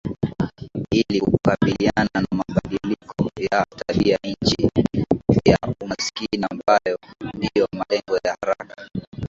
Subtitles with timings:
[0.91, 4.69] ili kukabiliana na mabadiliko ya tabia nchi
[5.61, 6.99] na umaskini ambayo
[7.35, 8.89] ndio malengo ya haraka